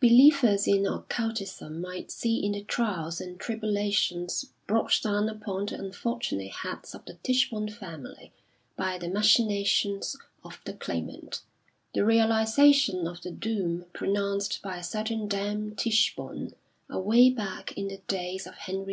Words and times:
Believers 0.00 0.66
in 0.66 0.86
occultism 0.86 1.78
might 1.78 2.10
see 2.10 2.42
in 2.42 2.52
the 2.52 2.62
trials 2.64 3.20
and 3.20 3.38
tribulations 3.38 4.46
brought 4.66 4.98
down 5.02 5.28
upon 5.28 5.66
the 5.66 5.78
unfortunate 5.78 6.50
heads 6.52 6.94
of 6.94 7.04
the 7.04 7.18
Tichborne 7.22 7.68
family 7.68 8.32
by 8.78 8.96
the 8.96 9.10
machinations 9.10 10.16
of 10.42 10.58
the 10.64 10.72
Claimant, 10.72 11.42
the 11.92 12.02
realisation 12.02 13.06
of 13.06 13.20
the 13.20 13.30
doom 13.30 13.84
pronounced 13.92 14.62
by 14.62 14.78
a 14.78 14.82
certain 14.82 15.28
Dame 15.28 15.74
Ticheborne 15.76 16.54
away 16.88 17.28
back 17.28 17.72
in 17.76 17.88
the 17.88 17.98
days 18.08 18.46
of 18.46 18.54
Henry 18.54 18.92